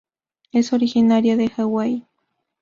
Es 0.51 0.73
originaria 0.73 1.37
de 1.37 1.47
Hawái. 1.49 2.07